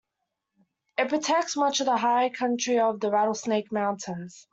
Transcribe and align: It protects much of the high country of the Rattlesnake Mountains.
It 0.97 1.09
protects 1.09 1.55
much 1.55 1.79
of 1.79 1.85
the 1.85 1.95
high 1.95 2.29
country 2.29 2.79
of 2.79 2.99
the 2.99 3.11
Rattlesnake 3.11 3.71
Mountains. 3.71 4.47